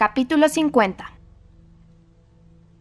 [0.00, 1.12] Capítulo 50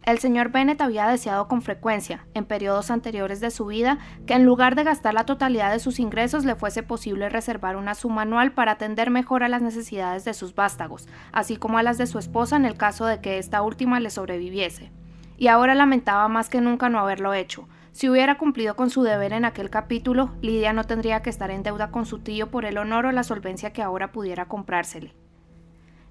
[0.04, 4.46] el señor Bennett había deseado con frecuencia, en periodos anteriores de su vida, que en
[4.46, 8.54] lugar de gastar la totalidad de sus ingresos le fuese posible reservar una suma anual
[8.54, 12.20] para atender mejor a las necesidades de sus vástagos, así como a las de su
[12.20, 14.94] esposa en el caso de que esta última le sobreviviese.
[15.36, 17.68] Y ahora lamentaba más que nunca no haberlo hecho.
[17.92, 21.64] Si hubiera cumplido con su deber en aquel capítulo, Lidia no tendría que estar en
[21.64, 25.19] deuda con su tío por el honor o la solvencia que ahora pudiera comprársele.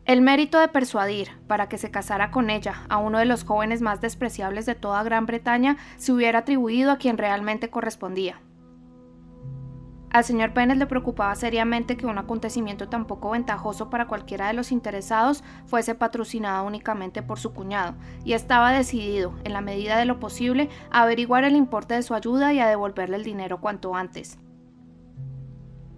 [0.09, 3.83] El mérito de persuadir para que se casara con ella a uno de los jóvenes
[3.83, 8.41] más despreciables de toda Gran Bretaña se hubiera atribuido a quien realmente correspondía.
[10.09, 14.55] Al señor Pérez le preocupaba seriamente que un acontecimiento tan poco ventajoso para cualquiera de
[14.55, 17.95] los interesados fuese patrocinado únicamente por su cuñado,
[18.25, 22.15] y estaba decidido, en la medida de lo posible, a averiguar el importe de su
[22.15, 24.38] ayuda y a devolverle el dinero cuanto antes.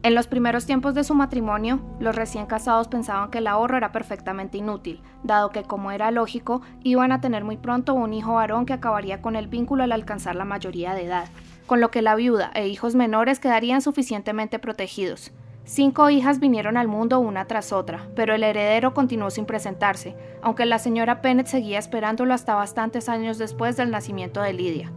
[0.02, 3.92] En los primeros tiempos de su matrimonio, los recién casados pensaban que el ahorro era
[3.92, 8.65] perfectamente inútil, dado que, como era lógico, iban a tener muy pronto un hijo varón
[8.65, 11.28] que acabaría con el vínculo al alcanzar la mayoría de edad,
[11.66, 15.32] con lo que la viuda e hijos menores quedarían suficientemente protegidos.
[15.65, 20.65] Cinco hijas vinieron al mundo una tras otra, pero el heredero continuó sin presentarse, aunque
[20.65, 24.93] la señora Pennett seguía esperándolo hasta bastantes años después del nacimiento de Lidia.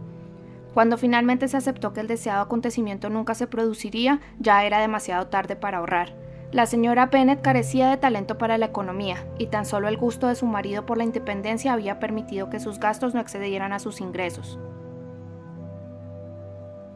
[0.74, 5.54] Cuando finalmente se aceptó que el deseado acontecimiento nunca se produciría, ya era demasiado tarde
[5.54, 6.16] para ahorrar.
[6.50, 10.34] La señora Bennett carecía de talento para la economía, y tan solo el gusto de
[10.34, 14.58] su marido por la independencia había permitido que sus gastos no excedieran a sus ingresos.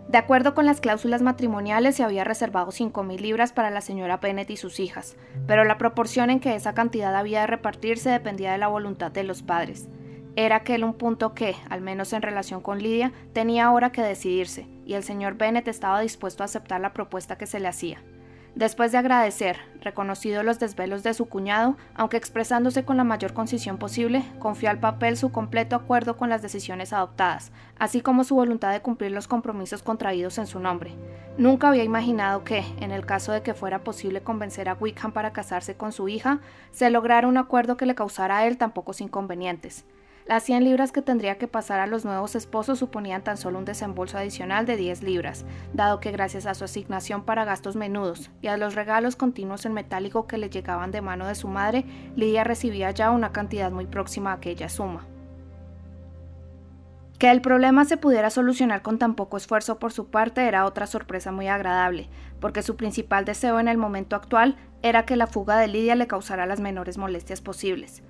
[0.09, 4.51] De acuerdo con las cláusulas matrimoniales, se había reservado 5.000 libras para la señora Bennett
[4.51, 8.59] y sus hijas, pero la proporción en que esa cantidad había de repartirse dependía de
[8.59, 9.89] la voluntad de los padres.
[10.39, 14.69] Era aquel un punto que, al menos en relación con Lidia, tenía ahora que decidirse,
[14.86, 18.00] y el señor Bennett estaba dispuesto a aceptar la propuesta que se le hacía.
[18.55, 23.78] Después de agradecer, reconocido los desvelos de su cuñado, aunque expresándose con la mayor concisión
[23.78, 28.70] posible, confió al papel su completo acuerdo con las decisiones adoptadas, así como su voluntad
[28.70, 30.95] de cumplir los compromisos contraídos en su nombre.
[31.36, 35.33] Nunca había imaginado que, en el caso de que fuera posible convencer a Wickham para
[35.33, 36.39] casarse con su hija,
[36.70, 39.84] se lograra un acuerdo que le causara a él tan pocos inconvenientes.
[40.28, 43.64] Las 100 libras que tendría que pasar a los nuevos esposos suponían tan solo un
[43.64, 48.48] desembolso adicional de 10 libras, dado que gracias a su asignación para gastos menudos y
[48.48, 52.44] a los regalos continuos en metálico que le llegaban de mano de su madre, Lidia
[52.44, 55.06] recibía ya una cantidad muy próxima a aquella suma.
[57.18, 60.86] Que el problema se pudiera solucionar con tan poco esfuerzo por su parte era otra
[60.86, 65.56] sorpresa muy agradable, porque su principal deseo en el momento actual era que la fuga
[65.56, 68.02] de Lidia le causara las menores molestias posibles.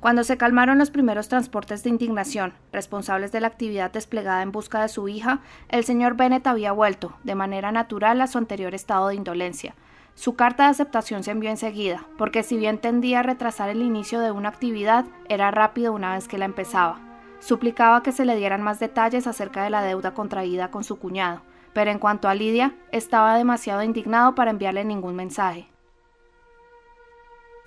[0.00, 4.82] Cuando se calmaron los primeros transportes de indignación, responsables de la actividad desplegada en busca
[4.82, 9.08] de su hija, el señor Bennett había vuelto, de manera natural, a su anterior estado
[9.08, 9.74] de indolencia.
[10.14, 14.20] Su carta de aceptación se envió enseguida, porque si bien tendía a retrasar el inicio
[14.20, 17.00] de una actividad, era rápido una vez que la empezaba.
[17.40, 21.42] Suplicaba que se le dieran más detalles acerca de la deuda contraída con su cuñado,
[21.72, 25.68] pero en cuanto a Lidia, estaba demasiado indignado para enviarle ningún mensaje.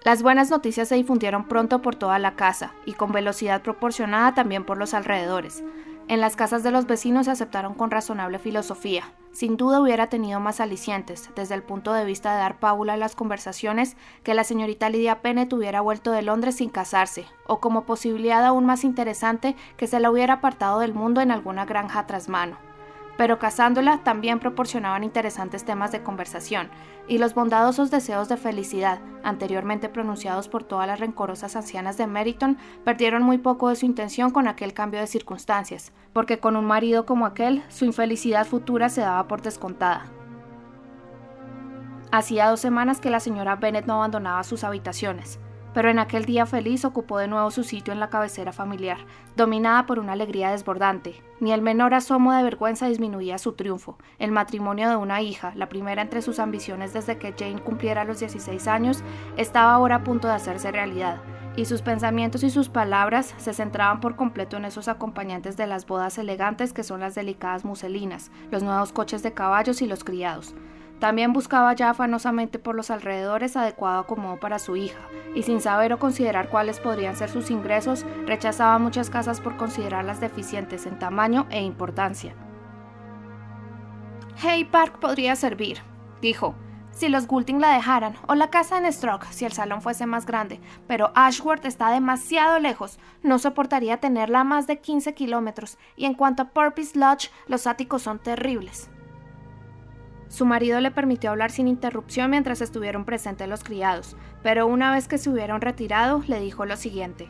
[0.05, 4.63] Las buenas noticias se difundieron pronto por toda la casa y con velocidad proporcionada también
[4.63, 5.61] por los alrededores.
[6.07, 9.11] En las casas de los vecinos se aceptaron con razonable filosofía.
[9.33, 12.97] Sin duda hubiera tenido más alicientes, desde el punto de vista de dar pábula a
[12.97, 17.83] las conversaciones, que la señorita Lidia Pennett hubiera vuelto de Londres sin casarse, o como
[17.83, 22.29] posibilidad aún más interesante que se la hubiera apartado del mundo en alguna granja tras
[22.29, 22.69] mano
[23.19, 26.69] pero casándola también proporcionaban interesantes temas de conversación,
[27.06, 32.57] y los bondadosos deseos de felicidad, anteriormente pronunciados por todas las rencorosas ancianas de Meriton,
[32.85, 37.06] perdieron muy poco de su intención con aquel cambio de circunstancias, porque con un marido
[37.06, 40.06] como aquel, su infelicidad futura se daba por descontada.
[42.13, 45.41] Hacía dos semanas que la señora Bennet no abandonaba sus habitaciones,
[45.74, 48.97] pero en aquel día feliz ocupó de nuevo su sitio en la cabecera familiar,
[49.35, 51.22] dominada por una alegría desbordante.
[51.40, 53.97] Ni el menor asomo de vergüenza disminuía su triunfo.
[54.18, 58.19] El matrimonio de una hija, la primera entre sus ambiciones desde que Jane cumpliera los
[58.19, 59.03] 16 años,
[59.38, 61.22] estaba ahora a punto de hacerse realidad,
[61.56, 65.86] y sus pensamientos y sus palabras se centraban por completo en esos acompañantes de las
[65.86, 70.56] bodas elegantes que son las delicadas muselinas, los nuevos coches de caballos y los criados.
[71.00, 75.00] También buscaba ya afanosamente por los alrededores adecuado acomodo para su hija,
[75.34, 80.19] y sin saber o considerar cuáles podrían ser sus ingresos, rechazaba muchas casas por considerarlas
[80.19, 82.36] deficientes en tamaño e importancia.
[84.44, 85.80] Hay Park podría servir,
[86.22, 86.56] dijo,
[86.92, 90.25] si los Gulting la dejaran, o la casa en Stroke si el salón fuese más
[90.25, 96.06] grande, pero Ashworth está demasiado lejos, no soportaría tenerla a más de 15 kilómetros, y
[96.06, 98.90] en cuanto a Purpose Lodge, los áticos son terribles.
[100.29, 105.07] Su marido le permitió hablar sin interrupción mientras estuvieron presentes los criados, pero una vez
[105.07, 107.29] que se hubieron retirado, le dijo lo siguiente.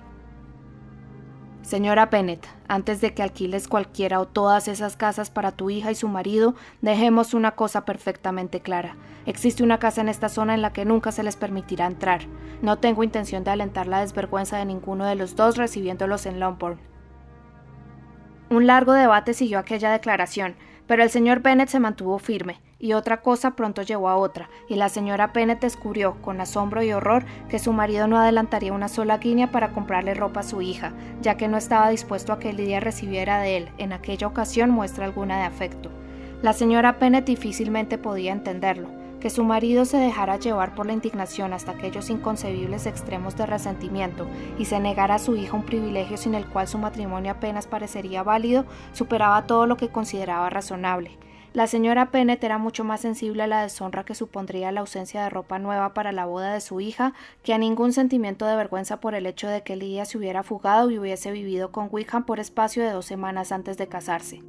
[1.61, 5.95] Señora Bennett, antes de que alquiles cualquiera o todas esas casas para tu hija y
[5.95, 8.95] su marido, dejemos una cosa perfectamente clara.
[9.25, 12.21] Existe una casa en esta zona en la que nunca se les permitirá entrar.
[12.61, 16.79] No tengo intención de alentar la desvergüenza de ninguno de los dos recibiéndolos en Longbourn.
[18.49, 20.55] Un largo debate siguió aquella declaración,
[20.89, 24.73] pero el señor Bennett se mantuvo firme, y otra cosa pronto llevó a otra, y
[24.73, 29.19] la señora Bennett descubrió, con asombro y horror, que su marido no adelantaría una sola
[29.19, 32.79] guinea para comprarle ropa a su hija, ya que no estaba dispuesto a que Lidia
[32.79, 35.91] recibiera de él, en aquella ocasión, muestra alguna de afecto.
[36.41, 38.89] La señora Bennett difícilmente podía entenderlo,
[39.19, 44.27] que su marido se dejara llevar por la indignación hasta aquellos inconcebibles extremos de resentimiento
[44.57, 48.23] y se negara a su hija un privilegio sin el cual su matrimonio apenas parecería
[48.23, 51.17] válido, superaba todo lo que consideraba razonable.
[51.51, 55.31] La señora Pennet era mucho más sensible a la deshonra que supondría la ausencia de
[55.31, 59.15] ropa nueva para la boda de su hija que a ningún sentimiento de vergüenza por
[59.15, 62.83] el hecho de que Lidia se hubiera fugado y hubiese vivido con Wickham por espacio
[62.83, 64.43] de dos semanas antes de casarse.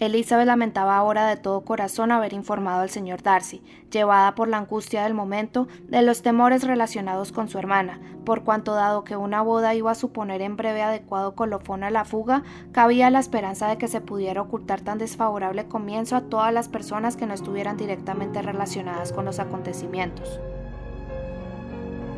[0.00, 5.02] Elizabeth lamentaba ahora de todo corazón haber informado al señor Darcy, llevada por la angustia
[5.02, 9.74] del momento, de los temores relacionados con su hermana, por cuanto dado que una boda
[9.74, 13.88] iba a suponer en breve adecuado colofón a la fuga, cabía la esperanza de que
[13.88, 19.12] se pudiera ocultar tan desfavorable comienzo a todas las personas que no estuvieran directamente relacionadas
[19.12, 20.40] con los acontecimientos.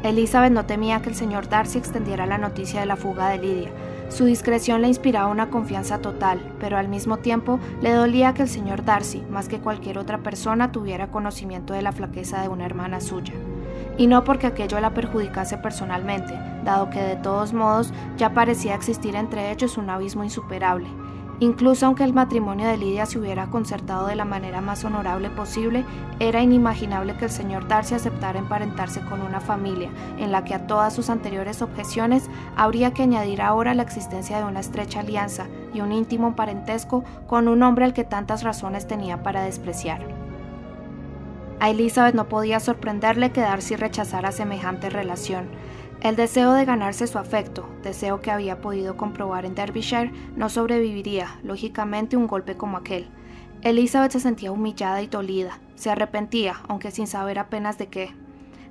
[0.03, 3.71] Elizabeth no temía que el señor Darcy extendiera la noticia de la fuga de Lidia,
[4.13, 8.49] su discreción le inspiraba una confianza total, pero al mismo tiempo le dolía que el
[8.49, 13.01] señor Darcy, más que cualquier otra persona, tuviera conocimiento de la flaqueza de una hermana
[13.01, 13.33] suya.
[13.97, 19.17] Y no porque aquello la perjudicase personalmente, dado que de todos modos ya parecía existir
[19.17, 20.89] entre ellos un abismo insuperable,
[21.43, 25.85] Incluso aunque el matrimonio de Lidia se hubiera concertado de la manera más honorable posible,
[26.21, 30.69] era inimaginable que el señor Darcy aceptara emparentarse con una familia en la que a
[30.69, 35.81] todas sus anteriores objeciones habría que añadir ahora la existencia de una estrecha alianza y
[35.81, 40.22] un íntimo parentesco con un hombre al que tantas razones tenía para despreciar.
[41.63, 45.47] A Elizabeth no podía sorprenderle que Darcy rechazara semejante relación,
[46.01, 51.39] el deseo de ganarse su afecto, deseo que había podido comprobar en Derbyshire, no sobreviviría,
[51.45, 53.09] lógicamente, un golpe como aquel.
[53.61, 58.13] Elizabeth se sentía humillada y dolida, se arrepentía, aunque sin saber apenas de qué.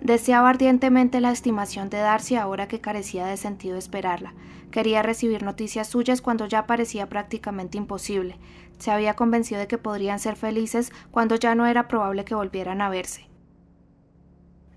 [0.02, 4.34] Deseaba ardientemente la estimación de Darcy ahora que carecía de sentido esperarla.
[4.72, 8.38] Quería recibir noticias suyas cuando ya parecía prácticamente imposible.
[8.80, 12.82] Se había convencido de que podrían ser felices cuando ya no era probable que volvieran
[12.82, 13.28] a verse.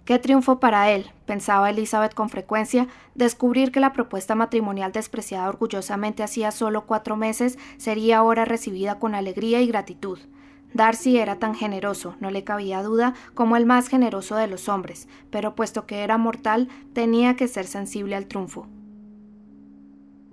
[0.05, 6.23] Qué triunfo para él, pensaba Elizabeth con frecuencia, descubrir que la propuesta matrimonial despreciada orgullosamente
[6.23, 10.19] hacía solo cuatro meses sería ahora recibida con alegría y gratitud.
[10.75, 15.09] Darcy era tan generoso, no le cabía duda, como el más generoso de los hombres,
[15.31, 18.67] pero puesto que era mortal, tenía que ser sensible al triunfo.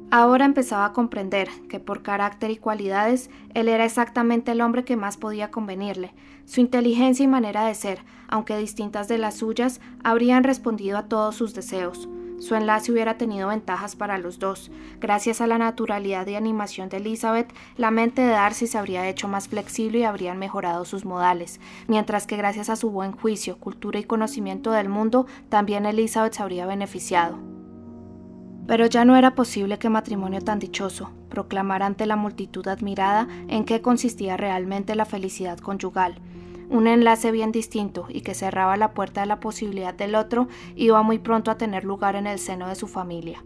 [0.10, 4.98] Ahora empezaba a comprender que por carácter y cualidades él era exactamente el hombre que
[4.98, 6.14] más podía convenirle.
[6.46, 11.36] Su inteligencia y manera de ser, aunque distintas de las suyas, habrían respondido a todos
[11.36, 12.10] sus deseos.
[12.42, 14.72] Su enlace hubiera tenido ventajas para los dos.
[15.00, 19.28] Gracias a la naturalidad y animación de Elizabeth, la mente de Darcy se habría hecho
[19.28, 24.00] más flexible y habrían mejorado sus modales, mientras que gracias a su buen juicio, cultura
[24.00, 27.38] y conocimiento del mundo, también Elizabeth se habría beneficiado.
[28.66, 33.66] Pero ya no era posible que matrimonio tan dichoso proclamara ante la multitud admirada en
[33.66, 36.20] qué consistía realmente la felicidad conyugal.
[36.72, 41.04] Un enlace bien distinto y que cerraba la puerta de la posibilidad del otro iba
[41.04, 43.44] muy pronto a tener lugar en el seno de su familia.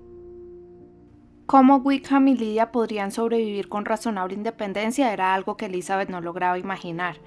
[1.45, 6.57] Cómo Wickham y Lydia podrían sobrevivir con razonable independencia era algo que Elizabeth no lograba
[6.57, 7.17] imaginar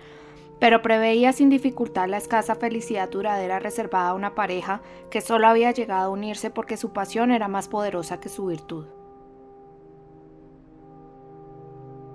[0.60, 5.70] pero preveía sin dificultad la escasa felicidad duradera reservada a una pareja que solo había
[5.70, 8.86] llegado a unirse porque su pasión era más poderosa que su virtud.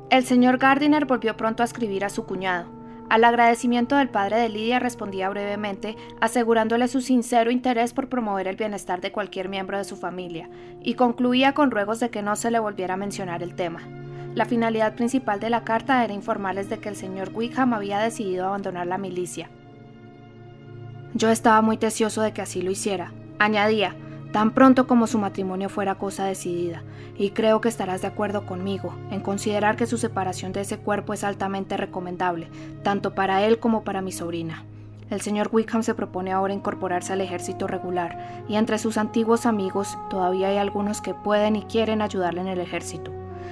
[0.09, 2.82] El señor Gardiner volvió pronto a escribir a su cuñado.
[3.09, 8.55] Al agradecimiento del padre de Lidia respondía brevemente, asegurándole su sincero interés por promover el
[8.55, 10.49] bienestar de cualquier miembro de su familia,
[10.81, 13.81] y concluía con ruegos de que no se le volviera a mencionar el tema.
[14.35, 18.47] La finalidad principal de la carta era informarles de que el señor Wickham había decidido
[18.47, 19.49] abandonar la milicia.
[21.13, 23.13] Yo estaba muy deseoso de que así lo hiciera.
[23.37, 23.95] Añadía,
[24.33, 26.81] tan pronto como su matrimonio fuera cosa decidida,
[27.15, 31.13] y creo que estarás de acuerdo conmigo en considerar que su separación de ese cuerpo
[31.13, 32.49] es altamente recomendable,
[32.81, 34.65] tanto para él como para mi sobrina.
[35.11, 39.95] El señor Wickham se propone ahora incorporarse al ejército regular, y entre sus antiguos amigos
[40.09, 43.11] todavía hay algunos que pueden y quieren ayudarle en el ejército.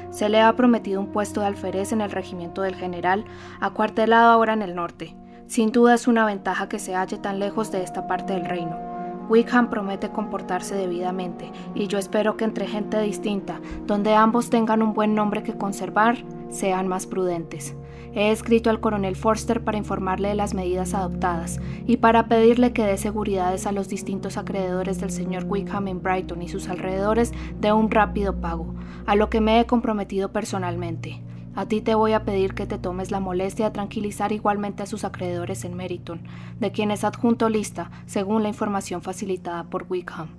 [0.09, 3.23] Se le ha prometido un puesto de alférez en el regimiento del general,
[3.59, 5.15] acuartelado ahora en el norte.
[5.45, 8.90] Sin duda es una ventaja que se halle tan lejos de esta parte del reino.
[9.31, 14.93] Wickham promete comportarse debidamente, y yo espero que entre gente distinta, donde ambos tengan un
[14.93, 16.17] buen nombre que conservar,
[16.49, 17.73] sean más prudentes.
[18.13, 22.83] He escrito al coronel Forster para informarle de las medidas adoptadas y para pedirle que
[22.83, 27.71] dé seguridades a los distintos acreedores del señor Wickham en Brighton y sus alrededores de
[27.71, 31.21] un rápido pago, a lo que me he comprometido personalmente.
[31.53, 34.85] A ti te voy a pedir que te tomes la molestia de tranquilizar igualmente a
[34.85, 36.21] sus acreedores en Meriton,
[36.59, 40.29] de quienes adjunto lista, según la información facilitada por Wickham.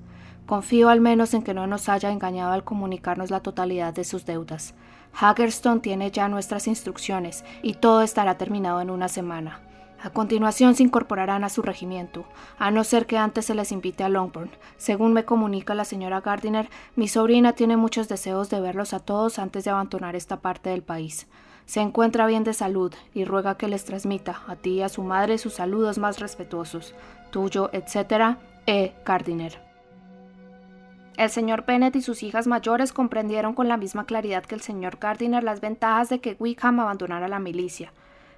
[0.47, 4.25] Confío al menos en que no nos haya engañado al comunicarnos la totalidad de sus
[4.25, 4.75] deudas.
[5.13, 9.61] Haggerstone tiene ya nuestras instrucciones y todo estará terminado en una semana.
[10.03, 12.25] A continuación se incorporarán a su regimiento,
[12.59, 14.51] a no ser que antes se les invite a Longbourn.
[14.77, 19.39] Según me comunica la señora Gardiner, mi sobrina tiene muchos deseos de verlos a todos
[19.39, 21.29] antes de abandonar esta parte del país.
[21.67, 25.05] Se encuentra bien de salud y ruega que les transmita a ti y a su
[25.05, 26.97] madre sus saludos más respetuosos.
[27.31, 28.39] Tuyo, etc.
[28.67, 28.95] E.
[29.07, 29.61] Gardiner.
[31.17, 34.99] El señor Bennet y sus hijas mayores comprendieron con la misma claridad que el señor
[34.99, 37.93] Gardiner las ventajas de que Wickham abandonara la milicia,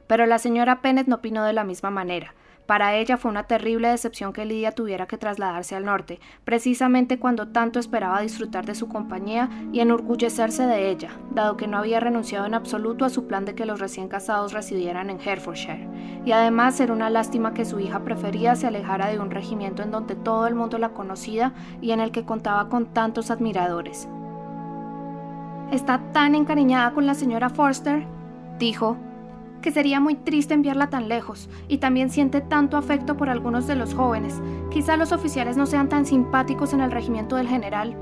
[0.07, 2.35] pero la señora Bennet no opinó de la misma manera.
[2.67, 7.49] Para ella fue una terrible decepción que Lidia tuviera que trasladarse al norte, precisamente cuando
[7.49, 12.47] tanto esperaba disfrutar de su compañía y enorgullecerse de ella, dado que no había renunciado
[12.47, 15.87] en absoluto a su plan de que los recién casados residieran en Herefordshire.
[16.25, 19.91] Y además era una lástima que su hija preferida se alejara de un regimiento en
[19.91, 24.09] donde todo el mundo la conocía y en el que contaba con tantos admiradores.
[25.71, 28.07] Está tan encariñada con la señora Forster,
[28.59, 28.97] dijo,
[29.65, 33.77] que sería muy triste enviarla tan lejos, y también siente tanto afecto por algunos de
[33.77, 34.43] los jóvenes.
[34.71, 37.97] Quizá los oficiales no sean tan simpáticos en el regimiento del general.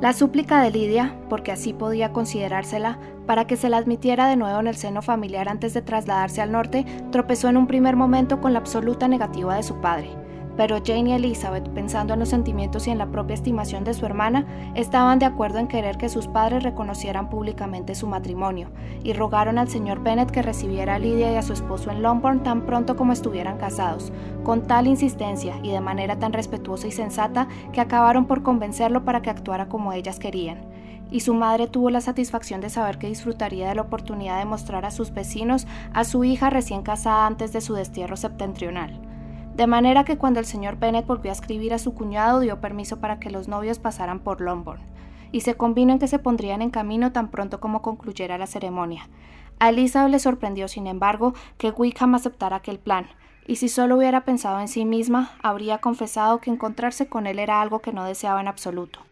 [0.00, 4.58] La súplica de Lidia, porque así podía considerársela, para que se la admitiera de nuevo
[4.58, 8.54] en el seno familiar antes de trasladarse al norte, tropezó en un primer momento con
[8.54, 10.27] la absoluta negativa de su padre
[10.58, 14.04] pero Jane y Elizabeth, pensando en los sentimientos y en la propia estimación de su
[14.04, 18.68] hermana, estaban de acuerdo en querer que sus padres reconocieran públicamente su matrimonio,
[19.04, 22.42] y rogaron al señor Bennet que recibiera a Lydia y a su esposo en Longbourn
[22.42, 24.12] tan pronto como estuvieran casados,
[24.42, 29.22] con tal insistencia y de manera tan respetuosa y sensata que acabaron por convencerlo para
[29.22, 30.66] que actuara como ellas querían
[31.10, 34.84] y su madre tuvo la satisfacción de saber que disfrutaría de la oportunidad de mostrar
[34.84, 39.07] a sus vecinos a su hija recién casada antes de su destierro septentrional.
[39.58, 43.00] De manera que cuando el señor Bennet volvió a escribir a su cuñado dio permiso
[43.00, 44.80] para que los novios pasaran por Longbourn,
[45.32, 49.08] y se convino en que se pondrían en camino tan pronto como concluyera la ceremonia.
[49.58, 53.08] A Elizabeth le sorprendió, sin embargo, que Wickham aceptara aquel plan,
[53.48, 57.60] y si solo hubiera pensado en sí misma, habría confesado que encontrarse con él era
[57.60, 59.07] algo que no deseaba en absoluto.